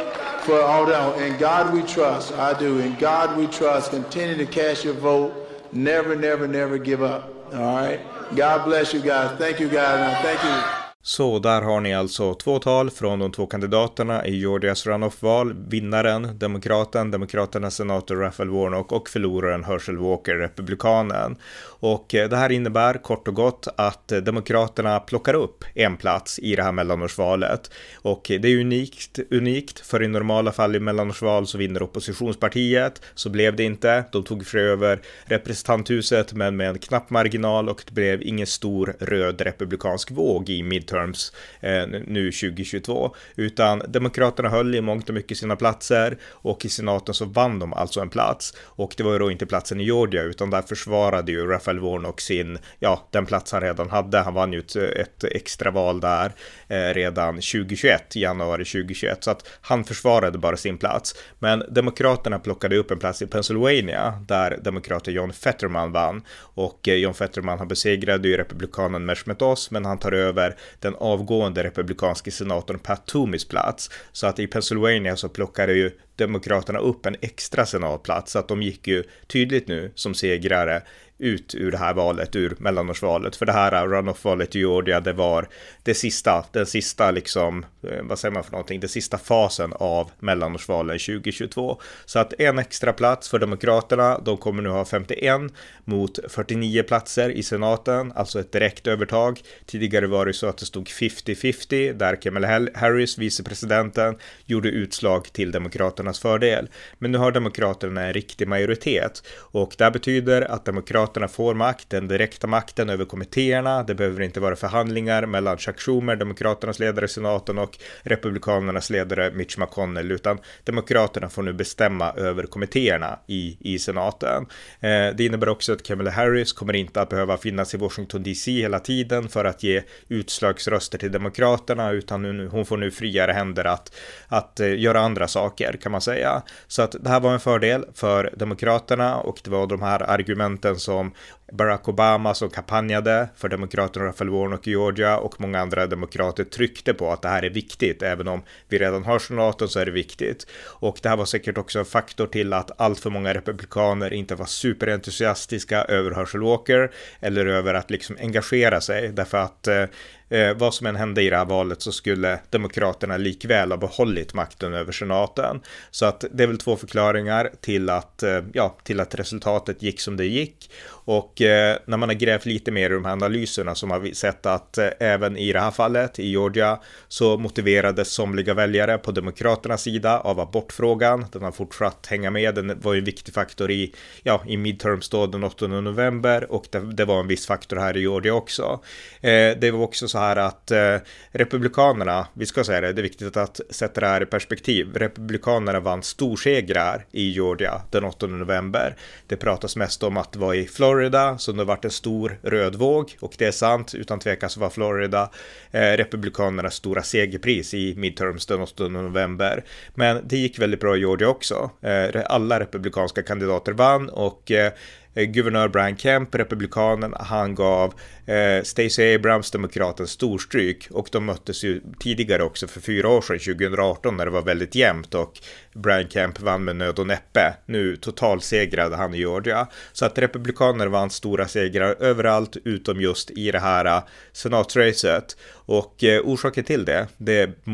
for 0.45 0.61
all 0.61 0.87
that. 0.87 1.19
In 1.19 1.39
God 1.39 1.73
we 1.73 1.83
trust. 1.83 2.33
I 2.33 2.59
do. 2.59 2.79
In 2.79 2.95
God 2.97 3.37
we 3.37 3.47
trust. 3.47 3.91
Continue 3.91 4.37
to 4.37 4.47
cast 4.47 4.85
your 4.85 4.95
vote. 4.95 5.35
Never, 5.73 6.15
never, 6.17 6.47
never 6.47 6.79
give 6.79 7.03
up. 7.03 7.31
All 7.53 7.61
right? 7.61 8.01
God 8.35 8.65
bless 8.65 8.93
you 8.93 9.01
guys. 9.01 9.39
Thank 9.39 9.61
you 9.61 9.69
guys. 9.69 10.01
And 10.01 10.25
thank 10.25 10.43
you. 10.43 10.82
Så 11.05 11.39
där 11.39 11.63
har 11.63 11.81
ni 11.81 11.95
alltså 11.95 12.35
två 12.35 12.59
tal 12.59 12.91
från 12.91 13.19
de 13.19 13.33
två 13.33 13.47
kandidaterna 13.47 14.27
i 14.27 14.37
Georgias 14.37 14.87
runoff-val. 14.87 15.55
Vinnaren, 15.69 16.39
demokraten, 16.39 17.11
demokraternas 17.11 17.75
senator 17.75 18.17
Raphael 18.17 18.51
Warnock 18.51 18.93
och 18.93 19.09
förloraren 19.09 19.65
Herschel 19.65 19.97
Walker, 19.97 20.35
republikanen. 20.35 21.37
Och 21.65 22.15
eh, 22.15 22.29
det 22.29 22.37
här 22.37 22.53
innebär 22.53 22.95
kort 22.95 23.29
och 23.29 23.35
gott 23.35 23.69
att 23.77 24.09
demokraterna 24.09 25.01
plockar 25.01 25.35
upp 25.35 25.65
en 25.75 25.97
plats 25.97 26.39
i 26.39 26.57
det 26.57 26.63
här 26.63 26.73
mellanårsvalet. 26.73 27.71
Och 28.03 28.31
eh, 28.31 28.41
det 28.41 28.49
är 28.49 28.61
unikt, 28.61 29.19
unikt, 29.31 29.81
för 29.81 30.03
i 30.03 30.09
normala 30.09 30.53
fall 30.53 30.77
i 30.77 30.81
mellanårsval 30.81 31.47
så 31.47 31.59
vinner 31.59 31.83
oppositionspartiet. 31.83 33.03
Så 33.15 33.31
blev 33.31 33.57
det 33.57 33.65
inte. 33.65 34.05
De 34.13 34.25
tog 34.25 34.47
för 34.47 34.59
över 34.59 35.01
representanthuset 35.25 36.33
men 36.33 36.57
med 36.57 36.69
en 36.69 36.79
knapp 36.79 37.11
marginal 37.11 37.69
och 37.69 37.83
det 37.87 37.93
blev 37.93 38.23
ingen 38.23 38.47
stor 38.47 38.97
röd 38.99 39.41
republikansk 39.41 40.11
våg 40.11 40.51
i 40.51 40.63
midterms 40.93 41.33
eh, 41.61 41.87
nu 42.07 42.33
2022. 42.33 43.15
Utan 43.37 43.83
demokraterna 43.89 44.49
höll 44.49 44.75
i 44.75 44.81
mångt 44.81 45.09
och 45.09 45.15
mycket 45.15 45.39
sina 45.39 45.57
platser 45.57 46.19
och 46.31 46.65
i 46.65 46.69
senaten 46.69 47.15
så 47.15 47.25
vann 47.25 47.59
de 47.59 47.73
alltså 47.73 48.01
en 48.01 48.09
plats. 48.09 48.55
Och 48.63 48.95
det 48.97 49.03
var 49.03 49.13
ju 49.13 49.19
då 49.19 49.31
inte 49.31 49.47
platsen 49.47 49.81
i 49.81 49.85
Georgia 49.85 50.23
utan 50.23 50.51
där 50.51 50.63
försvarade 50.63 51.33
ju 51.33 51.47
Raphael 51.47 51.81
Warnock 51.81 52.21
sin, 52.21 52.59
ja, 52.79 53.09
den 53.11 53.27
plats 53.27 53.53
han 53.53 53.61
redan 53.61 53.91
hade. 53.91 54.19
Han 54.19 54.35
vann 54.35 54.53
ju 54.53 54.59
ett, 54.61 54.77
ett 54.77 55.25
extra 55.25 55.71
val 55.71 56.01
där 56.01 56.33
eh, 56.69 56.95
redan 56.95 57.35
2021, 57.35 58.17
januari 58.17 58.65
2021, 58.65 59.25
så 59.25 59.31
att 59.31 59.49
han 59.61 59.85
försvarade 59.85 60.39
bara 60.39 60.57
sin 60.57 60.79
plats. 60.79 61.15
Men 61.39 61.63
Demokraterna 61.69 62.39
plockade 62.39 62.77
upp 62.77 62.91
en 62.91 62.99
plats 62.99 63.23
i 63.23 63.27
Pennsylvania 63.27 64.25
där 64.29 64.59
demokraten 64.63 65.15
John 65.15 65.33
Fetterman 65.33 65.93
vann 65.93 66.23
och 66.55 66.89
eh, 66.89 66.95
John 66.95 67.15
Fetterman 67.15 67.59
har 67.59 67.67
besegrade 67.67 68.29
ju 68.29 68.37
republikanen 68.37 69.05
Meshmet 69.05 69.43
Oz, 69.43 69.71
men 69.71 69.85
han 69.85 69.99
tar 69.99 70.13
över 70.13 70.57
den 70.83 70.95
avgående 70.95 71.65
republikanske 71.65 72.31
senatorn 72.31 72.79
Pat 72.79 73.07
Toomeys 73.07 73.49
plats. 73.49 73.91
Så 74.13 74.27
att 74.27 74.39
i 74.39 74.47
Pennsylvania 74.47 75.17
så 75.17 75.29
plockade 75.29 75.73
ju 75.73 75.91
Demokraterna 76.17 76.79
upp 76.79 77.07
en 77.07 77.17
extra 77.21 77.67
senatplats, 77.67 78.33
så 78.33 78.39
att 78.39 78.49
de 78.49 78.63
gick 78.63 78.89
ju 78.89 79.05
tydligt 79.27 79.69
nu 79.69 79.93
som 79.95 80.15
segrare 80.15 80.83
ut 81.23 81.55
ur 81.55 81.71
det 81.71 81.79
här 81.79 81.95
valet, 81.95 82.37
ur 82.37 82.57
mellanårsvalet. 82.59 83.37
För 83.37 83.47
det 83.47 83.53
här 83.53 83.87
runoff-valet 83.87 84.57
i 84.57 84.59
Georgia, 84.59 85.01
det 85.01 85.13
var 85.13 85.49
det 85.83 85.95
sista, 85.95 86.45
den 86.53 86.67
sista 86.67 87.11
liksom, 87.11 87.67
eh, 87.83 88.03
vad 88.03 88.19
säger 88.19 88.33
man 88.33 88.45
för 88.45 88.53
någonting, 88.53 88.81
den 88.81 88.89
sista 88.89 89.19
fasen 89.19 89.73
av 89.73 90.11
mellanårsvalen 90.19 90.99
2022. 90.99 91.81
Så 92.05 92.19
att 92.19 92.41
en 92.41 92.59
extra 92.59 92.93
plats 92.93 93.29
för 93.29 93.39
Demokraterna, 93.39 94.19
de 94.19 94.37
kommer 94.37 94.63
nu 94.63 94.69
ha 94.69 94.85
51 94.85 95.53
mot 95.85 96.19
49 96.29 96.83
platser 96.83 97.31
i 97.31 97.43
senaten, 97.43 98.13
alltså 98.13 98.41
ett 98.41 98.53
direkt 98.53 98.87
övertag. 98.87 99.41
Tidigare 99.67 100.07
var 100.07 100.27
det 100.27 100.33
så 100.33 100.47
att 100.47 100.59
det 100.59 100.67
stod 100.67 100.87
50-50, 100.87 101.93
där 101.93 102.23
Kamala 102.23 102.69
Harris, 102.75 103.19
vicepresidenten, 103.19 104.19
gjorde 104.47 104.69
utslag 104.69 105.33
till 105.33 105.51
Demokraterna 105.51 106.02
Demokraternas 106.03 106.21
fördel. 106.21 106.69
Men 106.99 107.13
nu 107.13 107.19
har 107.19 107.33
Demokraterna 107.33 108.03
en 108.03 108.13
riktig 108.13 108.49
majoritet 108.49 109.23
och 109.53 109.75
det 109.79 109.91
betyder 109.91 110.43
att 110.43 110.65
Demokraterna 110.65 111.29
får 111.29 111.55
makt, 111.55 111.91
den 111.91 112.09
direkta 112.09 112.47
makten 112.47 112.91
över 112.91 113.05
kommittéerna. 113.05 113.83
Det 113.83 113.95
behöver 113.95 114.23
inte 114.23 114.41
vara 114.41 114.57
förhandlingar 114.57 115.27
mellan 115.27 115.59
Chuck 115.59 115.81
Schumer, 115.81 116.17
Demokraternas 116.17 116.79
ledare 116.79 117.05
i 117.05 117.09
senaten 117.09 117.59
och 117.59 117.79
Republikanernas 118.03 118.91
ledare 118.91 119.31
Mitch 119.35 119.59
McConnell, 119.59 120.11
utan 120.11 120.39
Demokraterna 120.65 121.29
får 121.29 121.43
nu 121.43 121.53
bestämma 121.53 122.13
över 122.13 122.47
kommittéerna 122.47 123.19
i, 123.27 123.57
i 123.61 123.79
senaten. 123.79 124.47
Eh, 124.81 125.17
det 125.17 125.21
innebär 125.21 125.49
också 125.49 125.73
att 125.73 125.83
Kamala 125.83 126.11
Harris 126.11 126.53
kommer 126.53 126.77
inte 126.77 127.01
att 127.01 127.09
behöva 127.09 127.37
finnas 127.37 127.75
i 127.75 127.77
Washington 127.77 128.23
DC 128.23 128.51
hela 128.51 128.79
tiden 128.79 129.29
för 129.29 129.45
att 129.45 129.63
ge 129.63 129.83
utslagsröster 130.09 130.99
till 130.99 131.13
Demokraterna, 131.13 131.91
utan 131.91 132.49
hon 132.51 132.67
får 132.67 132.77
nu 132.77 132.91
friare 132.91 133.33
händer 133.33 133.65
att, 133.65 133.95
att 134.29 134.61
eh, 134.61 134.81
göra 134.81 135.01
andra 135.01 135.29
saker 135.29 135.77
kan 135.93 135.95
man 135.95 136.01
säga. 136.01 136.43
Så 136.69 136.83
att 136.83 136.97
det 137.01 137.09
här 137.09 137.21
var 137.21 137.33
en 137.33 137.41
fördel 137.41 137.85
för 137.95 138.31
Demokraterna 138.37 139.17
och 139.17 139.41
det 139.45 139.51
var 139.51 139.67
de 139.67 139.83
här 139.83 140.03
argumenten 140.03 140.77
som 140.77 141.13
Barack 141.53 141.89
Obama 141.89 142.35
som 142.35 142.51
kampanjade 142.51 143.29
för 143.37 143.49
demokraterna 143.49 144.07
Raphael 144.07 144.31
Warnock 144.31 144.67
i 144.67 144.71
Georgia 144.71 145.19
och 145.19 145.41
många 145.41 145.61
andra 145.61 145.87
demokrater 145.87 146.45
tryckte 146.45 146.95
på 146.95 147.13
att 147.13 147.23
det 147.23 147.29
här 147.29 147.45
är 147.45 147.51
viktigt. 147.51 148.03
Även 148.03 148.29
om 148.29 148.43
vi 148.69 148.79
redan 148.79 149.05
har 149.05 149.19
senaten 149.19 149.69
så 149.69 149.79
är 149.79 149.87
det 149.87 149.93
viktigt. 149.93 150.47
Och 150.81 150.99
det 151.03 151.09
här 151.09 151.17
var 151.17 151.25
säkert 151.25 151.59
också 151.59 151.79
en 151.79 151.85
faktor 151.85 152.27
till 152.27 152.53
att 152.53 152.81
allt 152.81 153.01
för 153.01 153.11
många 153.11 153.35
republikaner 153.35 154.13
inte 154.13 154.35
var 154.35 154.47
superentusiastiska 154.47 155.85
över 155.85 156.11
Herschel 156.11 156.43
Walker 156.43 156.91
eller 157.21 157.47
över 157.47 157.75
att 157.75 157.91
liksom 157.91 158.17
engagera 158.21 158.81
sig 158.81 159.09
därför 159.09 159.39
att 159.39 159.69
eh, 159.69 159.85
eh, 160.33 160.55
vad 160.55 160.75
som 160.75 160.87
än 160.87 160.97
hände 160.97 161.23
i 161.23 161.31
det 161.31 161.37
här 161.37 161.45
valet 161.45 161.83
så 161.83 161.93
skulle 161.93 162.41
Demokraterna 162.51 163.17
likväl 163.17 163.71
ha 163.71 163.79
behållit 163.79 164.35
makten 164.35 164.75
över 164.75 164.93
senaten. 164.93 165.61
Så 165.91 166.07
att 166.07 166.25
det 166.33 166.43
är 166.43 166.47
väl 166.47 166.59
två 166.59 166.77
förklaringar 166.77 167.51
till 167.61 167.91
att, 167.91 168.23
eh, 168.23 168.41
ja, 168.53 168.77
till 168.85 169.01
att 169.01 169.15
resultatet 169.15 169.83
gick 169.83 170.01
som 170.01 170.17
det 170.17 170.27
gick. 170.27 170.71
Och 171.05 171.43
eh, 171.43 171.77
när 171.85 171.97
man 171.97 172.09
har 172.09 172.17
grävt 172.17 172.47
lite 172.47 172.71
mer 172.71 172.91
i 172.91 172.95
de 172.95 173.05
här 173.05 173.13
analyserna 173.13 173.75
som 173.75 173.91
har 173.91 173.99
vi 173.99 174.15
sett 174.15 174.47
att 174.47 174.79
eh, 174.79 174.89
även 175.01 175.37
i 175.37 175.53
det 175.53 175.61
här 175.61 175.71
fallet 175.71 176.19
i 176.19 176.29
Georgia 176.29 176.79
så 177.09 177.37
motiverades 177.37 178.13
somliga 178.13 178.55
väljare 178.55 178.99
på 178.99 179.13
Demokraternas 179.13 179.83
sida 179.83 180.21
av 180.21 180.41
abortfrågan. 180.41 181.27
Den 181.33 181.43
har 181.43 181.53
fortsatt 181.53 182.07
hänga 182.07 182.31
med. 182.31 182.55
Den 182.55 182.81
var 182.81 182.93
ju 182.93 182.99
en 182.99 183.05
viktig 183.05 183.35
faktor 183.35 183.71
i, 183.71 183.95
ja, 184.23 184.43
i 184.47 184.57
midterms 184.57 185.09
då 185.09 185.27
den 185.27 185.45
8 185.45 185.67
november 185.67 186.53
och 186.53 186.67
det, 186.71 186.81
det 186.93 187.05
var 187.05 187.21
en 187.21 187.29
viss 187.29 187.47
faktor 187.47 187.77
här 187.77 187.97
i 187.97 188.01
Georgia 188.01 188.35
också. 188.35 188.81
Eh, 189.21 189.59
det 189.59 189.71
var 189.71 189.81
också 189.81 190.09
så 190.09 190.19
här 190.23 190.37
att 190.37 190.71
eh, 190.71 190.97
Republikanerna, 191.31 192.27
vi 192.33 192.47
ska 192.47 192.65
säga 192.65 192.81
det, 192.81 192.93
det 192.93 193.01
är 193.01 193.03
viktigt 193.03 193.37
att 193.37 193.61
sätta 193.71 194.01
det 194.01 194.07
här 194.07 194.23
i 194.23 194.27
perspektiv. 194.27 194.97
Republikanerna 194.97 195.81
vann 195.81 196.03
storsegrar 196.03 197.07
i 197.13 197.31
Georgia 197.31 197.83
den 197.91 198.05
8 198.05 198.27
november. 198.27 198.97
Det 199.27 199.37
pratas 199.37 199.77
mest 199.77 200.03
om 200.03 200.17
att 200.17 200.33
det 200.33 200.39
var 200.39 200.55
i 200.55 200.67
Florida 200.67 201.39
som 201.39 201.57
det 201.57 201.65
varit 201.65 201.85
en 201.85 201.91
stor 201.91 202.39
röd 202.43 202.75
våg 202.75 203.17
och 203.21 203.35
det 203.39 203.47
är 203.47 203.53
sant, 203.53 203.95
utan 203.95 204.19
tvekan 204.19 204.51
så 204.51 204.61
var 204.61 204.71
Florida 204.71 205.31
eh, 205.71 205.81
Republikanernas 205.81 206.75
stora 206.75 207.03
segerpris 207.03 207.75
i 207.75 207.95
midterms 207.97 208.47
den 208.47 208.61
8 208.61 208.89
november. 208.89 209.65
Men 209.95 210.21
det 210.25 210.37
gick 210.37 210.59
väldigt 210.59 210.81
bra 210.81 210.97
i 210.97 211.01
Georgia 211.01 211.29
också. 211.29 211.71
Eh, 211.81 212.23
alla 212.27 212.61
republikanska 212.61 213.23
kandidater 213.23 213.73
vann 213.73 214.09
och 214.09 214.51
eh, 214.51 214.73
Eh, 215.15 215.25
guvernör 215.25 215.69
Brian 215.69 215.97
Kemp, 215.97 216.35
republikanen, 216.35 217.15
han 217.19 217.55
gav 217.55 217.95
eh, 218.27 218.63
Stacey 218.63 219.15
Abrams, 219.15 219.51
demokraten, 219.51 220.07
storstryk 220.07 220.89
och 220.91 221.09
de 221.13 221.25
möttes 221.25 221.65
ju 221.65 221.81
tidigare 222.01 222.43
också 222.43 222.67
för 222.67 222.81
fyra 222.81 223.09
år 223.09 223.21
sedan, 223.21 223.39
2018, 223.39 224.17
när 224.17 224.25
det 224.25 224.31
var 224.31 224.43
väldigt 224.43 224.75
jämnt 224.75 225.15
och 225.15 225.39
Brian 225.75 226.09
Kemp 226.09 226.41
vann 226.41 226.65
med 226.65 226.77
nöd 226.77 226.99
och 226.99 227.07
näppe. 227.07 227.55
Nu 227.67 227.97
totalsegrade 227.97 228.97
han 228.97 229.15
i 229.15 229.19
Georgia. 229.19 229.67
Så 229.93 230.05
att 230.05 230.19
republikaner 230.19 230.87
vann 230.87 231.11
stora 231.11 231.49
segrar 231.49 231.97
överallt 232.01 232.57
utom 232.65 233.01
just 233.01 233.31
i 233.31 233.51
det 233.51 233.59
här 233.59 233.85
eh, 233.85 234.03
senatsracet. 234.33 235.37
Och 235.53 236.05
eh, 236.05 236.21
orsaken 236.25 236.65
till 236.65 236.85
det, 236.85 237.07
det 237.17 237.65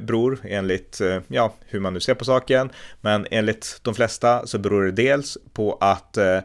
beror 0.00 0.38
enligt, 0.44 1.00
eh, 1.00 1.18
ja, 1.28 1.54
hur 1.66 1.80
man 1.80 1.94
nu 1.94 2.00
ser 2.00 2.14
på 2.14 2.24
saken, 2.24 2.70
men 3.00 3.26
enligt 3.30 3.80
de 3.82 3.94
flesta 3.94 4.46
så 4.46 4.58
beror 4.58 4.84
det 4.84 4.92
dels 4.92 5.38
på 5.52 5.78
att 5.80 6.16
eh 6.16 6.38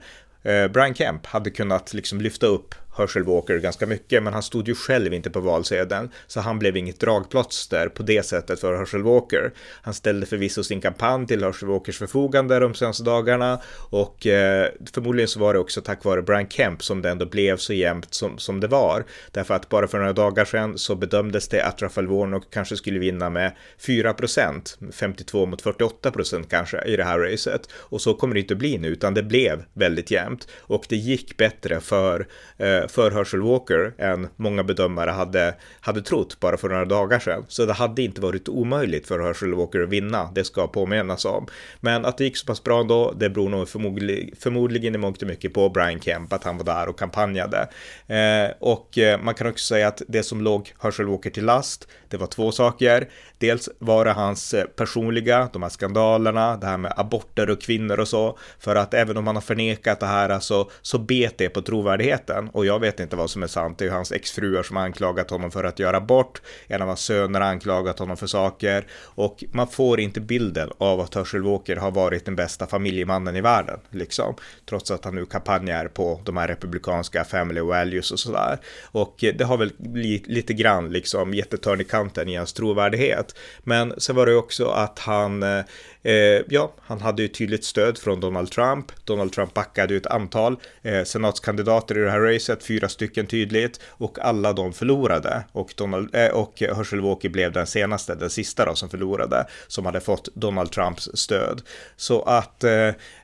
Eh, 0.48 0.68
Brian 0.68 0.94
Kemp 0.94 1.26
hade 1.26 1.50
kunnat 1.50 1.94
liksom 1.94 2.22
lyfta 2.22 2.48
upp 2.48 2.76
Herschel 2.98 3.24
Walker 3.24 3.58
ganska 3.58 3.86
mycket, 3.86 4.24
men 4.24 4.34
han 4.34 4.44
stod 4.44 4.68
ju 4.68 4.76
själv 4.76 5.14
inte 5.14 5.30
på 5.30 5.40
valsedeln, 5.40 6.10
så 6.28 6.40
han 6.40 6.60
blev 6.60 6.78
inget 6.78 7.00
dragplåster 7.00 7.90
på 7.90 8.04
det 8.04 8.24
sättet 8.24 8.60
för 8.60 8.78
Herschel 8.78 9.04
Walker. 9.04 9.52
Han 9.82 9.94
ställde 9.94 10.26
förvisso 10.26 10.64
sin 10.64 10.82
kampanj 10.82 11.28
till 11.28 11.44
Herschel 11.44 11.70
Walkers 11.70 11.98
förfogande 11.98 12.60
de 12.60 12.74
senaste 12.74 13.04
dagarna 13.04 13.62
och 13.90 14.28
eh, 14.28 14.70
förmodligen 14.94 15.28
så 15.28 15.40
var 15.40 15.54
det 15.54 15.60
också 15.60 15.82
tack 15.82 16.04
vare 16.04 16.22
Brian 16.22 16.50
Kemp 16.50 16.84
som 16.84 17.02
det 17.02 17.10
ändå 17.10 17.26
blev 17.26 17.58
så 17.58 17.74
jämnt 17.74 18.14
som, 18.14 18.38
som 18.38 18.60
det 18.60 18.68
var. 18.68 19.06
Därför 19.32 19.54
att 19.54 19.70
bara 19.70 19.88
för 19.88 19.98
några 19.98 20.14
dagar 20.14 20.46
sedan 20.46 20.78
så 20.78 20.96
bedömdes 20.96 21.48
det 21.48 21.62
att 21.62 21.82
Rafael 21.82 22.08
Warnock 22.08 22.44
kanske 22.54 22.78
skulle 22.78 23.00
vinna 23.00 23.30
med 23.30 23.52
4 23.78 24.14
procent, 24.14 24.78
52 24.94 25.46
mot 25.46 25.62
48 25.62 26.12
procent 26.12 26.50
kanske 26.50 26.84
i 26.86 26.96
det 26.96 27.04
här 27.04 27.20
racet. 27.20 27.70
Och 27.74 28.02
så 28.02 28.14
kommer 28.14 28.34
det 28.34 28.40
inte 28.40 28.54
att 28.54 28.58
bli 28.58 28.78
nu, 28.78 28.88
utan 28.88 29.14
det 29.14 29.24
blev 29.24 29.64
väldigt 29.74 30.12
jämnt 30.12 30.48
och 30.60 30.86
det 30.90 30.96
gick 30.96 31.38
bättre 31.38 31.80
för 31.80 32.28
eh, 32.58 32.87
för 32.88 33.12
Herschel 33.12 33.42
Walker 33.42 33.94
än 33.98 34.28
många 34.36 34.64
bedömare 34.64 35.12
hade, 35.12 35.56
hade 35.80 36.02
trott 36.02 36.40
bara 36.40 36.58
för 36.58 36.70
några 36.70 36.86
dagar 36.86 37.20
sedan. 37.20 37.46
Så 37.48 37.66
det 37.66 37.74
hade 37.74 38.02
inte 38.02 38.22
varit 38.22 38.50
omöjligt 38.50 39.08
för 39.08 39.20
Herschel 39.20 39.54
Walker 39.54 39.80
att 39.80 39.90
vinna, 39.90 40.30
det 40.36 40.44
ska 40.44 40.68
påminnas 40.68 41.26
om. 41.26 41.48
Men 41.80 42.06
att 42.06 42.18
det 42.18 42.24
gick 42.24 42.38
så 42.38 42.46
pass 42.46 42.64
bra 42.64 42.82
ändå, 42.82 43.14
det 43.20 43.30
beror 43.30 43.50
nog 43.50 43.70
förmodligen, 43.70 44.36
förmodligen 44.40 44.96
i 44.96 44.98
mångt 44.98 45.22
och 45.22 45.28
mycket 45.28 45.54
på 45.54 45.70
Brian 45.70 46.00
Kemp, 46.00 46.34
att 46.34 46.44
han 46.44 46.58
var 46.58 46.66
där 46.66 46.90
och 46.90 47.00
kampanjade. 47.00 47.70
Eh, 48.08 48.52
och 48.60 48.98
eh, 48.98 49.22
man 49.22 49.34
kan 49.34 49.48
också 49.48 49.66
säga 49.66 49.88
att 49.88 50.02
det 50.08 50.24
som 50.24 50.42
låg 50.42 50.74
Herschel 50.80 51.08
Walker 51.08 51.30
till 51.30 51.46
last, 51.46 51.88
det 52.10 52.18
var 52.18 52.28
två 52.28 52.52
saker. 52.52 53.10
Dels 53.38 53.70
var 53.80 54.06
det 54.06 54.12
hans 54.12 54.54
eh, 54.54 54.66
personliga, 54.66 55.50
de 55.54 55.64
här 55.64 55.70
skandalerna, 55.70 56.58
det 56.58 56.68
här 56.68 56.78
med 56.78 56.94
aborter 56.98 57.50
och 57.50 57.62
kvinnor 57.62 58.00
och 58.00 58.08
så. 58.08 58.38
För 58.60 58.76
att 58.76 58.94
även 58.94 59.18
om 59.18 59.28
han 59.28 59.36
har 59.36 59.42
förnekat 59.42 60.00
det 60.00 60.06
här 60.06 60.30
alltså, 60.30 60.70
så 60.82 60.98
bet 60.98 61.38
det 61.38 61.50
på 61.50 61.62
trovärdigheten. 61.62 62.50
Och 62.50 62.66
jag 62.66 62.77
jag 62.78 62.82
vet 62.82 63.00
inte 63.00 63.16
vad 63.16 63.30
som 63.30 63.44
är 63.44 63.48
sant. 63.48 63.78
Det 63.78 63.86
är 63.86 63.88
ju 63.88 63.94
hans 63.94 64.12
exfruar 64.12 64.64
som 64.64 64.76
har 64.76 64.84
anklagat 64.84 65.30
honom 65.30 65.52
för 65.52 65.64
att 65.64 65.80
göra 65.80 65.98
abort. 65.98 66.42
En 66.68 66.82
av 66.82 66.88
hans 66.88 67.02
söner 67.02 67.42
har 67.42 67.48
anklagat 67.48 68.00
honom 68.00 68.18
för 68.18 68.28
saker. 68.28 68.86
Och 69.04 69.44
man 69.52 69.68
får 69.68 70.00
inte 70.00 70.20
bilden 70.20 70.70
av 70.78 71.00
att 71.00 71.16
Herschel 71.16 71.44
Walker 71.44 71.76
har 71.76 71.92
varit 71.92 72.26
den 72.26 72.36
bästa 72.36 72.68
familjemannen 72.68 73.36
i 73.36 73.42
världen. 73.42 73.80
Liksom. 73.90 74.36
Trots 74.70 74.92
att 74.92 75.06
han 75.06 75.16
nu 75.16 75.26
kampanjar 75.26 75.88
på 75.88 76.22
de 76.24 76.38
här 76.38 76.48
republikanska 76.48 77.24
family 77.24 77.62
values 77.62 78.12
och 78.12 78.20
sådär. 78.20 78.60
Och 78.84 79.16
det 79.20 79.44
har 79.44 79.58
väl 79.58 79.72
blivit 79.78 80.28
lite 80.28 80.54
grann 80.54 80.90
liksom 80.90 81.34
jättetörn 81.34 81.82
i 81.82 81.84
kanten 81.84 82.30
i 82.30 82.36
hans 82.36 82.54
trovärdighet. 82.54 83.36
Men 83.64 83.94
sen 83.98 84.16
var 84.16 84.26
det 84.26 84.36
också 84.36 84.66
att 84.66 85.00
han 85.00 85.44
eh, 85.44 85.64
eh, 86.08 86.42
ja, 86.50 86.74
han 86.82 87.02
hade 87.02 87.22
ju 87.22 87.28
tydligt 87.28 87.64
stöd 87.64 87.98
från 87.98 88.20
Donald 88.20 88.52
Trump. 88.52 88.92
Donald 89.06 89.34
Trump 89.34 89.54
backade 89.54 89.94
ju 89.94 89.98
ett 89.98 90.06
antal 90.06 90.58
eh, 90.82 91.04
senatskandidater 91.04 91.98
i 91.98 92.02
det 92.02 92.12
här 92.12 92.20
racet, 92.20 92.57
fyra 92.64 92.90
stycken 92.90 93.28
tydligt, 93.28 93.80
och 93.88 94.20
alla 94.20 94.54
de 94.54 94.74
förlorade. 94.74 95.44
Och, 95.52 95.74
Donald, 95.78 96.16
eh, 96.16 96.28
och 96.28 96.54
Herschel 96.60 97.02
Walker 97.02 97.30
blev 97.30 97.52
den 97.52 97.68
senaste, 97.68 98.16
den 98.16 98.30
sista 98.30 98.66
då, 98.66 98.76
som 98.76 98.90
förlorade, 98.90 99.48
som 99.68 99.86
hade 99.86 100.00
fått 100.00 100.30
Donald 100.34 100.72
Trumps 100.72 101.10
stöd. 101.14 101.62
Så 101.96 102.22
att 102.22 102.64
eh, 102.64 102.72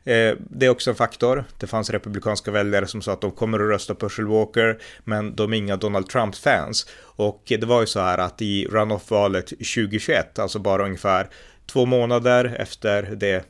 eh, 0.04 0.36
det 0.38 0.66
är 0.66 0.70
också 0.70 0.90
en 0.90 0.96
faktor. 0.96 1.44
Det 1.58 1.68
fanns 1.68 1.90
republikanska 1.90 2.52
väljare 2.52 2.88
som 2.88 3.02
sa 3.02 3.14
att 3.14 3.22
de 3.22 3.32
kommer 3.32 3.60
att 3.60 3.70
rösta 3.70 3.96
på 3.96 4.06
Herschel 4.06 4.28
Walker, 4.28 4.78
men 5.04 5.36
de 5.36 5.54
är 5.54 5.58
inga 5.58 5.76
Donald 5.76 6.10
Trump-fans. 6.10 6.88
Och 7.16 7.44
det 7.46 7.66
var 7.66 7.82
ju 7.82 7.88
så 7.88 8.00
här 8.00 8.18
att 8.18 8.42
i 8.42 8.66
runoff-valet 8.66 9.46
2021, 9.46 10.40
alltså 10.40 10.60
bara 10.60 10.86
ungefär 10.86 11.30
två 11.66 11.86
månader 11.86 12.56
efter 12.60 13.04
det 13.04 13.46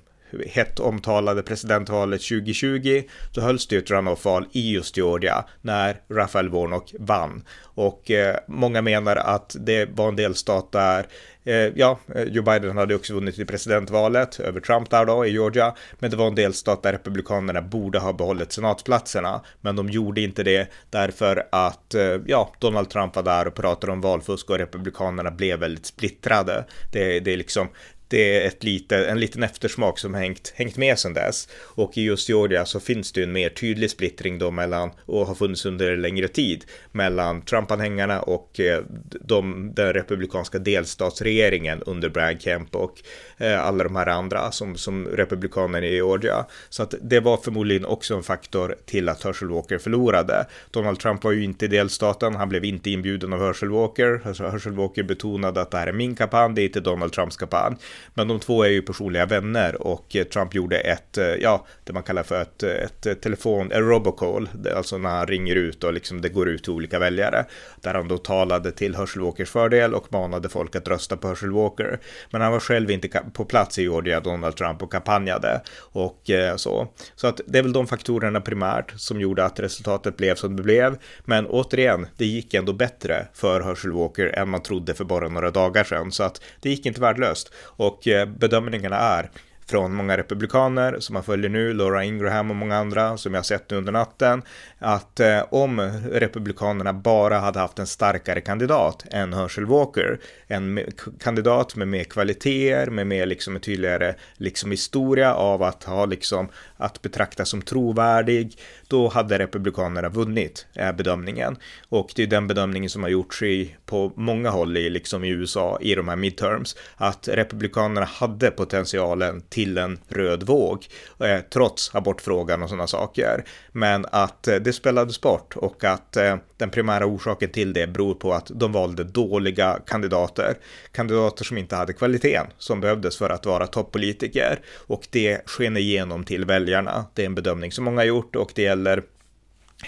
hett 0.47 0.79
omtalade 0.79 1.43
presidentvalet 1.43 2.21
2020, 2.21 3.03
då 3.33 3.41
hölls 3.41 3.67
det 3.67 3.75
ett 3.75 3.91
runoff-val 3.91 4.45
i 4.51 4.71
just 4.71 4.97
Georgia 4.97 5.45
när 5.61 6.01
Rafael 6.09 6.49
Warnock 6.49 6.93
vann. 6.99 7.43
Och 7.75 8.11
eh, 8.11 8.37
många 8.47 8.81
menar 8.81 9.15
att 9.15 9.55
det 9.59 9.85
var 9.85 10.07
en 10.07 10.15
delstat 10.15 10.71
där 10.71 11.07
eh, 11.43 11.55
ja, 11.55 11.99
eh, 12.15 12.23
Joe 12.23 12.43
Biden 12.43 12.77
hade 12.77 12.95
också 12.95 13.13
vunnit 13.13 13.39
i 13.39 13.45
presidentvalet 13.45 14.39
över 14.39 14.59
Trump 14.59 14.89
där 14.89 15.05
då 15.05 15.25
i 15.25 15.31
Georgia, 15.31 15.75
men 15.99 16.11
det 16.11 16.17
var 16.17 16.27
en 16.27 16.35
delstat 16.35 16.83
där 16.83 16.91
republikanerna 16.91 17.61
borde 17.61 17.99
ha 17.99 18.13
behållit 18.13 18.51
senatsplatserna, 18.51 19.41
men 19.61 19.75
de 19.75 19.89
gjorde 19.89 20.21
inte 20.21 20.43
det 20.43 20.71
därför 20.89 21.47
att 21.51 21.93
eh, 21.93 22.17
ja, 22.25 22.53
Donald 22.59 22.89
Trump 22.89 23.15
var 23.15 23.23
där 23.23 23.47
och 23.47 23.55
pratade 23.55 23.93
om 23.93 24.01
valfusk 24.01 24.49
och 24.49 24.57
republikanerna 24.57 25.31
blev 25.31 25.59
väldigt 25.59 25.85
splittrade. 25.85 26.65
Det, 26.91 27.19
det 27.19 27.33
är 27.33 27.37
liksom 27.37 27.69
det 28.13 28.37
är 28.37 28.47
ett 28.47 28.63
lite, 28.63 29.05
en 29.05 29.19
liten 29.19 29.43
eftersmak 29.43 29.99
som 29.99 30.13
hängt, 30.13 30.53
hängt 30.55 30.77
med 30.77 30.99
sedan 30.99 31.13
dess. 31.13 31.47
Och 31.61 31.97
i 31.97 32.01
just 32.01 32.29
Georgia 32.29 32.65
så 32.65 32.79
finns 32.79 33.11
det 33.11 33.19
ju 33.19 33.23
en 33.23 33.31
mer 33.31 33.49
tydlig 33.49 33.89
splittring 33.89 34.39
då 34.39 34.51
mellan, 34.51 34.91
och 35.05 35.27
har 35.27 35.35
funnits 35.35 35.65
under 35.65 35.97
längre 35.97 36.27
tid, 36.27 36.65
mellan 36.91 37.41
Trump-anhängarna 37.41 38.21
och 38.21 38.59
eh, 38.59 38.83
de, 39.21 39.71
den 39.75 39.93
republikanska 39.93 40.59
delstatsregeringen 40.59 41.81
under 41.85 42.09
Brad 42.09 42.41
Kemp 42.41 42.75
och 42.75 43.01
eh, 43.37 43.65
alla 43.65 43.83
de 43.83 43.95
här 43.95 44.07
andra 44.07 44.51
som, 44.51 44.77
som 44.77 45.07
republikaner 45.07 45.81
i 45.81 45.95
Georgia. 45.95 46.45
Så 46.69 46.83
att 46.83 46.95
det 47.01 47.19
var 47.19 47.37
förmodligen 47.37 47.85
också 47.85 48.15
en 48.15 48.23
faktor 48.23 48.75
till 48.85 49.09
att 49.09 49.23
Herschel 49.23 49.49
Walker 49.49 49.77
förlorade. 49.77 50.45
Donald 50.71 50.99
Trump 50.99 51.23
var 51.23 51.31
ju 51.31 51.43
inte 51.43 51.65
i 51.65 51.67
delstaten, 51.67 52.35
han 52.35 52.49
blev 52.49 52.65
inte 52.65 52.89
inbjuden 52.89 53.33
av 53.33 53.39
Herschel 53.39 53.69
Walker. 53.69 54.21
Alltså, 54.25 54.43
Herschel 54.43 54.73
Walker 54.73 55.03
betonade 55.03 55.61
att 55.61 55.71
det 55.71 55.77
här 55.77 55.87
är 55.87 55.93
min 55.93 56.15
kampanj, 56.15 56.55
det 56.55 56.61
är 56.61 56.65
inte 56.65 56.79
Donald 56.79 57.13
Trumps 57.13 57.37
kampanj. 57.37 57.75
Men 58.13 58.27
de 58.27 58.39
två 58.39 58.63
är 58.63 58.69
ju 58.69 58.81
personliga 58.81 59.25
vänner 59.25 59.81
och 59.81 60.15
eh, 60.15 60.23
Trump 60.23 60.55
gjorde 60.55 60.77
ett, 60.77 61.17
eh, 61.17 61.25
ja, 61.25 61.65
det 61.83 61.93
man 61.93 62.03
kallar 62.03 62.23
för 62.23 62.41
ett, 62.41 62.63
eh, 62.63 62.71
ett 62.71 63.21
telefon, 63.21 63.71
en 63.71 63.87
robocall, 63.89 64.49
alltså 64.75 64.97
när 64.97 65.09
han 65.09 65.27
ringer 65.27 65.55
ut 65.55 65.83
och 65.83 65.93
liksom 65.93 66.21
det 66.21 66.29
går 66.29 66.49
ut 66.49 66.63
till 66.63 66.73
olika 66.73 66.99
väljare. 66.99 67.45
Där 67.81 67.93
han 67.93 68.07
då 68.07 68.17
talade 68.17 68.71
till 68.71 68.95
Hörselwalkers 68.95 69.49
fördel 69.49 69.93
och 69.93 70.13
manade 70.13 70.49
folk 70.49 70.75
att 70.75 70.87
rösta 70.87 71.17
på 71.17 71.27
Herschel 71.27 71.51
Walker. 71.51 71.99
Men 72.31 72.41
han 72.41 72.51
var 72.51 72.59
själv 72.59 72.91
inte 72.91 73.07
på 73.33 73.45
plats 73.45 73.79
i 73.79 73.81
Georgia, 73.81 74.19
Donald 74.19 74.55
Trump, 74.55 74.81
och 74.81 74.91
kampanjade 74.91 75.61
och 75.79 76.29
så. 76.55 76.87
Så 77.15 77.27
att 77.27 77.41
det 77.45 77.59
är 77.59 77.63
väl 77.63 77.73
de 77.73 77.87
faktorerna 77.87 78.41
primärt 78.41 78.93
som 78.95 79.21
gjorde 79.21 79.45
att 79.45 79.59
resultatet 79.59 80.17
blev 80.17 80.35
som 80.35 80.55
det 80.55 80.63
blev. 80.63 80.97
Men 81.25 81.45
återigen, 81.45 82.07
det 82.17 82.25
gick 82.25 82.53
ändå 82.53 82.73
bättre 82.73 83.27
för 83.33 83.61
Herschel 83.61 83.91
Walker 83.91 84.27
än 84.27 84.49
man 84.49 84.63
trodde 84.63 84.93
för 84.93 85.03
bara 85.03 85.29
några 85.29 85.51
dagar 85.51 85.83
sedan. 85.83 86.11
Så 86.11 86.23
att 86.23 86.41
det 86.59 86.69
gick 86.69 86.85
inte 86.85 87.01
värdelöst. 87.01 87.53
Och 87.87 88.07
eh, 88.07 88.25
bedömningarna 88.25 88.95
är 88.97 89.29
från 89.65 89.93
många 89.93 90.17
republikaner 90.17 90.99
som 90.99 91.13
man 91.13 91.23
följer 91.23 91.49
nu, 91.49 91.73
Laura 91.73 92.03
Ingraham 92.03 92.49
och 92.49 92.55
många 92.55 92.77
andra 92.77 93.17
som 93.17 93.33
jag 93.33 93.45
sett 93.45 93.69
nu 93.69 93.77
under 93.77 93.91
natten, 93.91 94.41
att 94.79 95.19
eh, 95.19 95.43
om 95.49 95.79
republikanerna 96.11 96.93
bara 96.93 97.39
hade 97.39 97.59
haft 97.59 97.79
en 97.79 97.87
starkare 97.87 98.41
kandidat 98.41 99.05
än 99.11 99.33
Herschel 99.33 99.65
Walker, 99.65 100.19
en 100.47 100.79
kandidat 101.19 101.75
med 101.75 101.87
mer 101.87 102.03
kvaliteter, 102.03 102.89
med 102.89 103.07
mer 103.07 103.25
liksom 103.25 103.55
en 103.55 103.61
tydligare 103.61 104.15
liksom 104.37 104.71
historia 104.71 105.33
av 105.35 105.63
att 105.63 105.83
ha 105.83 106.05
liksom 106.05 106.49
att 106.77 107.01
betrakta 107.01 107.45
som 107.45 107.61
trovärdig, 107.61 108.57
då 108.87 109.07
hade 109.07 109.39
republikanerna 109.39 110.09
vunnit, 110.09 110.65
är 110.73 110.93
bedömningen. 110.93 111.57
Och 111.89 112.11
det 112.15 112.23
är 112.23 112.27
den 112.27 112.47
bedömningen 112.47 112.89
som 112.89 113.03
har 113.03 113.09
gjorts 113.09 113.41
i, 113.41 113.75
på 113.85 114.11
många 114.15 114.49
håll 114.49 114.77
i, 114.77 114.89
liksom 114.89 115.23
i 115.23 115.29
USA 115.29 115.77
i 115.81 115.95
de 115.95 116.07
här 116.07 116.15
midterms, 116.15 116.75
att 116.95 117.27
republikanerna 117.27 118.05
hade 118.05 118.51
potentialen 118.51 119.41
till 119.53 119.77
en 119.77 119.99
röd 120.07 120.43
våg, 120.43 120.85
eh, 121.19 121.39
trots 121.53 121.95
abortfrågan 121.95 122.63
och 122.63 122.69
sådana 122.69 122.87
saker. 122.87 123.43
Men 123.71 124.05
att 124.11 124.47
eh, 124.47 124.55
det 124.55 124.73
spelades 124.73 125.21
bort 125.21 125.55
och 125.55 125.83
att 125.83 126.17
eh, 126.17 126.35
den 126.57 126.69
primära 126.69 127.05
orsaken 127.05 127.49
till 127.49 127.73
det 127.73 127.87
beror 127.87 128.13
på 128.13 128.33
att 128.33 128.51
de 128.55 128.71
valde 128.71 129.03
dåliga 129.03 129.79
kandidater. 129.87 130.57
Kandidater 130.91 131.45
som 131.45 131.57
inte 131.57 131.75
hade 131.75 131.93
kvaliteten 131.93 132.47
som 132.57 132.81
behövdes 132.81 133.17
för 133.17 133.29
att 133.29 133.45
vara 133.45 133.67
toppolitiker 133.67 134.59
och 134.87 135.07
det 135.09 135.41
sken 135.45 135.77
igenom 135.77 136.23
till 136.23 136.45
väljarna. 136.45 137.05
Det 137.13 137.21
är 137.21 137.25
en 137.25 137.35
bedömning 137.35 137.71
som 137.71 137.85
många 137.85 138.01
har 138.01 138.05
gjort 138.05 138.35
och 138.35 138.51
det 138.55 138.61
gäller 138.61 139.03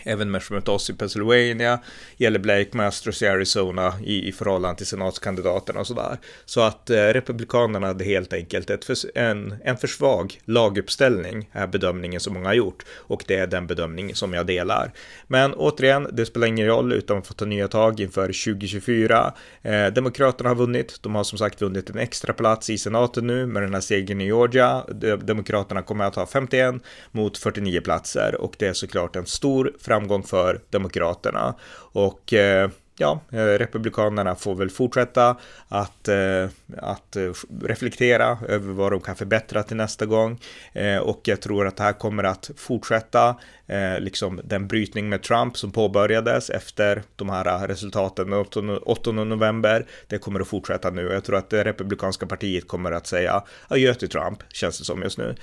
Även 0.04 0.32
Measurement 0.32 0.68
oss 0.68 0.90
i 0.90 0.94
Pennsylvania, 0.94 1.80
gäller 2.18 2.40
Blake 2.40 2.78
Masters 2.78 3.22
i 3.22 3.28
Arizona 3.28 3.94
i, 4.04 4.28
i 4.28 4.32
förhållande 4.32 4.78
till 4.78 4.86
senatskandidaterna 4.86 5.80
och 5.80 5.88
sådär. 5.88 6.18
Så 6.46 6.62
att 6.62 6.90
eh, 6.90 6.96
Republikanerna 6.96 7.88
hade 7.88 8.04
helt 8.04 8.34
enkelt 8.34 8.70
ett 8.70 8.86
för, 8.86 8.96
en, 9.16 9.56
en 9.64 9.78
för 9.78 9.88
svag 9.88 10.40
laguppställning, 10.46 11.50
är 11.52 11.68
bedömningen 11.68 12.20
som 12.20 12.34
många 12.34 12.48
har 12.48 12.54
gjort. 12.54 12.86
Och 12.90 13.24
det 13.28 13.36
är 13.36 13.48
den 13.48 13.68
bedömning 13.68 14.16
som 14.16 14.34
jag 14.34 14.46
delar. 14.46 14.92
Men 15.28 15.54
återigen, 15.54 16.10
det 16.14 16.25
spelar 16.25 16.48
ingen 16.48 16.68
roll 16.68 16.94
utan 16.94 17.18
att 17.18 17.28
få 17.28 17.34
ta 17.34 17.46
nya 17.46 17.68
tag 17.68 18.00
inför 18.00 18.25
2024. 18.25 19.34
Eh, 19.62 19.88
Demokraterna 19.88 20.50
har 20.50 20.56
vunnit, 20.56 20.98
de 21.02 21.16
har 21.16 21.24
som 21.24 21.38
sagt 21.38 21.62
vunnit 21.62 21.90
en 21.90 21.98
extra 21.98 22.34
plats 22.34 22.70
i 22.70 22.78
senaten 22.78 23.28
nu 23.28 23.46
med 23.46 23.64
den 23.64 23.74
här 23.74 23.82
segern 23.82 24.22
i 24.22 24.25
Georgia. 24.25 24.84
Demokraterna 25.24 25.82
kommer 25.82 26.06
att 26.06 26.16
ha 26.16 26.25
51 26.25 26.75
mot 27.12 27.38
49 27.38 27.82
platser 27.82 28.36
och 28.42 28.56
det 28.58 28.68
är 28.68 28.74
såklart 28.74 29.16
en 29.16 29.25
stor 29.25 29.74
framgång 29.86 30.24
för 30.24 30.60
Demokraterna. 30.70 31.56
Och 31.96 32.34
eh, 32.34 32.70
ja, 32.98 33.20
eh, 33.32 33.38
Republikanerna 33.38 34.36
får 34.36 34.56
väl 34.56 34.70
fortsätta 34.70 35.38
att, 35.68 36.08
eh, 36.08 36.50
att 36.77 37.18
reflektera 37.62 38.38
över 38.48 38.74
vad 38.74 38.92
de 38.92 39.01
kan 39.01 39.15
förbättra 39.15 39.63
till 39.63 39.77
nästa 39.77 40.06
gång. 40.06 40.39
Och 41.01 41.22
jag 41.24 41.42
tror 41.42 41.68
att 41.68 41.77
det 41.77 41.84
här 41.84 41.94
kommer 41.94 42.24
att 42.24 42.51
fortsätta, 42.58 43.36
liksom 44.00 44.42
den 44.44 44.68
brytning 44.68 45.10
med 45.10 45.24
Trump 45.24 45.58
som 45.58 45.72
påbörjades 45.72 46.50
efter 46.50 47.04
de 47.15 47.30
här 47.30 47.68
resultaten 47.68 48.30
den 48.30 48.77
8 48.77 49.12
november. 49.12 49.86
Det 50.08 50.18
kommer 50.18 50.39
att 50.39 50.48
fortsätta 50.48 50.89
nu. 50.89 51.01
Jag 51.01 51.24
tror 51.24 51.38
att 51.38 51.50
det 51.50 51.63
republikanska 51.63 52.25
partiet 52.25 52.68
kommer 52.68 52.92
att 52.92 53.08
säga 53.08 53.44
adjö 53.68 53.94
till 53.94 54.10
Trump, 54.10 54.39
känns 54.54 54.80
det 54.80 54.86
som 54.86 55.01
just 55.01 55.18
nu, 55.18 55.36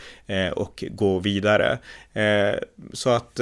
och 0.53 0.85
gå 0.91 1.19
vidare. 1.19 1.79
Så 2.93 3.11
att 3.11 3.41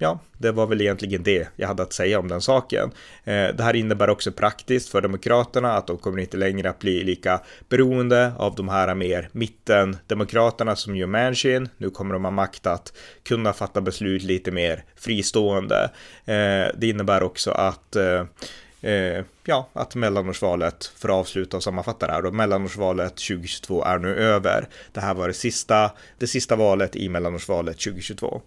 ja, 0.00 0.18
det 0.38 0.52
var 0.52 0.66
väl 0.66 0.80
egentligen 0.80 1.22
det 1.22 1.48
jag 1.56 1.68
hade 1.68 1.82
att 1.82 1.92
säga 1.92 2.18
om 2.18 2.28
den 2.28 2.40
saken. 2.40 2.90
Eh, 3.24 3.48
det 3.48 3.62
här 3.62 3.76
innebär 3.76 4.10
också 4.10 4.32
praktiskt 4.32 4.88
för 4.88 5.00
Demokraterna 5.00 5.72
att 5.72 5.86
de 5.86 5.98
kommer 5.98 6.18
inte 6.18 6.36
längre 6.36 6.70
att 6.70 6.78
bli 6.78 7.04
lika 7.04 7.40
beroende 7.68 8.32
av 8.38 8.54
de 8.54 8.68
här 8.68 8.94
mer 8.94 9.28
mittendemokraterna 9.32 10.76
som 10.76 10.96
gör 10.96 11.06
Manchin. 11.06 11.68
Nu 11.76 11.90
kommer 11.90 12.14
de 12.14 12.24
ha 12.24 12.30
makt 12.30 12.66
att 12.66 12.92
kunna 13.22 13.52
fatta 13.52 13.80
beslut 13.80 14.22
lite 14.22 14.50
mer 14.50 14.84
fristående. 14.96 15.90
Eh, 16.24 16.66
det 16.76 16.88
innebär 16.88 17.22
också 17.22 17.50
att 17.50 17.96
eh, 17.96 18.24
eh, 18.80 19.24
ja, 19.44 19.68
att 19.72 19.94
mellanårsvalet, 19.94 20.92
för 20.96 21.08
att 21.08 21.14
avsluta 21.14 21.56
och 21.56 21.62
sammanfatta 21.62 22.06
det 22.06 22.12
här, 22.12 22.22
då 22.22 22.30
mellanårsvalet 22.30 23.16
2022 23.16 23.84
är 23.84 23.98
nu 23.98 24.14
över. 24.16 24.68
Det 24.92 25.00
här 25.00 25.14
var 25.14 25.28
det 25.28 25.34
sista, 25.34 25.90
det 26.18 26.26
sista 26.26 26.56
valet 26.56 26.96
i 26.96 27.08
mellanårsvalet 27.08 27.78
2022. 27.78 28.42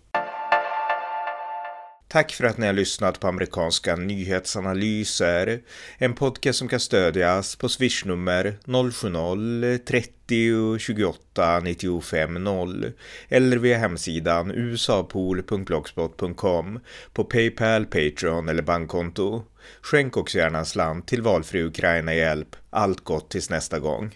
Tack 2.14 2.32
för 2.32 2.44
att 2.44 2.58
ni 2.58 2.66
har 2.66 2.74
lyssnat 2.74 3.20
på 3.20 3.28
amerikanska 3.28 3.96
nyhetsanalyser. 3.96 5.62
En 5.98 6.14
podcast 6.14 6.60
som 6.60 6.68
kan 6.68 6.80
stödjas 6.80 7.56
på 7.56 7.70
swishnummer 7.70 8.58
070-30 8.66 10.78
28 10.78 11.60
95 11.60 12.44
0 12.44 12.92
eller 13.30 13.58
via 13.58 13.78
hemsidan 13.78 14.52
usapool.blogspot.com 14.52 16.80
på 17.14 17.24
Paypal, 17.24 17.86
Patreon 17.86 18.50
eller 18.50 18.64
bankkonto. 18.64 19.44
Skänk 19.82 20.18
också 20.18 20.38
gärna 20.38 20.60
en 20.60 20.66
slant 20.66 21.08
till 21.08 21.22
valfri 21.22 21.64
Ukraina-hjälp. 21.64 22.56
Allt 22.70 23.04
gott 23.04 23.30
tills 23.30 23.50
nästa 23.50 23.80
gång. 23.80 24.12